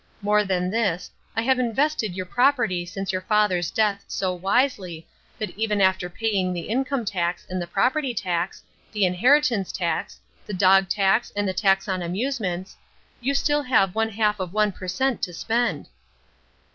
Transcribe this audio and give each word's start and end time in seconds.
More 0.23 0.43
than 0.43 0.71
this, 0.71 1.11
I 1.35 1.43
have 1.43 1.59
invested 1.59 2.15
your 2.15 2.25
property 2.25 2.87
since 2.87 3.11
your 3.11 3.21
father's 3.21 3.69
death 3.69 4.03
so 4.07 4.33
wisely 4.33 5.05
that 5.37 5.51
even 5.55 5.79
after 5.79 6.09
paying 6.09 6.51
the 6.53 6.61
income 6.69 7.05
tax 7.05 7.45
and 7.47 7.61
the 7.61 7.67
property 7.67 8.11
tax, 8.15 8.63
the 8.93 9.05
inheritance 9.05 9.71
tax, 9.71 10.19
the 10.47 10.55
dog 10.55 10.89
tax 10.89 11.31
and 11.35 11.47
the 11.47 11.53
tax 11.53 11.87
on 11.87 12.01
amusements, 12.01 12.75
you 13.19 13.29
will 13.33 13.35
still 13.35 13.61
have 13.61 13.93
one 13.93 14.09
half 14.09 14.39
of 14.39 14.53
one 14.53 14.71
per 14.71 14.87
cent 14.87 15.21
to 15.21 15.33
spend." 15.33 15.87